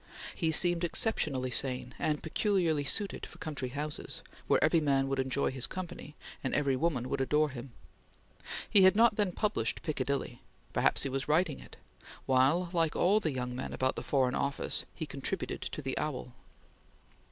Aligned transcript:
He 0.33 0.49
seemed 0.49 0.83
exceptionally 0.83 1.51
sane 1.51 1.93
and 1.99 2.23
peculiarly 2.23 2.85
suited 2.85 3.23
for 3.23 3.37
country 3.37 3.69
houses, 3.69 4.23
where 4.47 4.63
every 4.63 4.79
man 4.79 5.07
would 5.07 5.19
enjoy 5.19 5.51
his 5.51 5.67
company, 5.67 6.15
and 6.43 6.55
every 6.55 6.75
woman 6.75 7.07
would 7.07 7.21
adore 7.21 7.51
him. 7.51 7.71
He 8.67 8.81
had 8.81 8.95
not 8.95 9.15
then 9.15 9.31
published 9.31 9.83
"Piccadilly"; 9.83 10.41
perhaps 10.73 11.03
he 11.03 11.09
was 11.09 11.27
writing 11.27 11.59
it; 11.59 11.77
while, 12.25 12.71
like 12.73 12.95
all 12.95 13.19
the 13.19 13.29
young 13.31 13.55
men 13.55 13.73
about 13.73 13.95
the 13.95 14.01
Foreign 14.01 14.33
Office, 14.33 14.87
he 14.95 15.05
contributed 15.05 15.61
to 15.61 15.83
The 15.83 15.95
Owl. 15.99 16.33